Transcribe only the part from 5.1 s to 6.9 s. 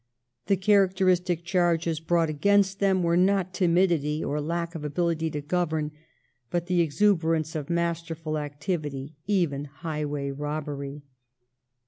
to govern, but the